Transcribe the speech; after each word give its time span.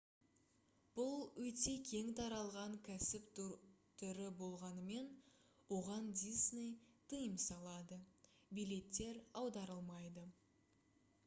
бұл 0.99 1.19
өте 1.47 1.73
кең 1.89 2.07
таралған 2.19 2.73
кәсіп 2.87 3.27
түрі 3.41 4.25
болғанымен 4.39 5.13
оған 5.79 6.09
disney 6.23 6.73
тыйым 7.13 7.39
салады 7.47 8.01
билеттер 8.61 9.23
аударылмайды 9.45 10.29